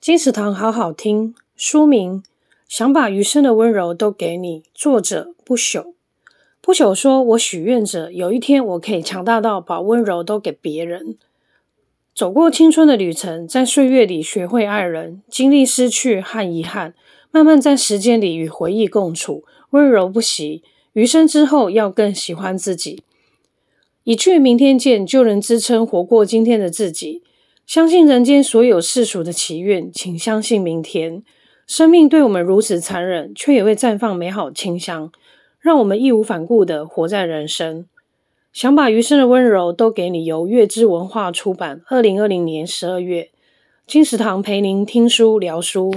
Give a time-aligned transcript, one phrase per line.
[0.00, 2.22] 金石堂好好听，书名：
[2.66, 4.62] 想把余生的温柔都给你。
[4.72, 5.92] 作者：不朽。
[6.62, 11.18] 不朽说：“我许愿着，有一天我可以强大到把温柔都给别人。
[12.14, 16.94] 走过青春的旅程，在岁月里学会爱人，经历失去和遗憾，
[17.30, 20.62] 慢慢在时间里与回忆共处，温柔不息。
[20.94, 23.02] 余生之后，要更喜欢自己。
[24.04, 27.22] 一句明天见，就能支撑活过今天的自己。
[27.70, 31.22] 相信人间所有世俗的祈愿，请相信明天。
[31.68, 35.12] 生命对我们如此残忍，却也会绽放美好清香。”
[35.60, 37.86] 让我们义无反顾地活在人生，
[38.52, 40.24] 想把余生的温柔都给你。
[40.24, 43.30] 由月之文化出版，二零二零年十二月，
[43.86, 45.94] 金石堂陪您听书聊书。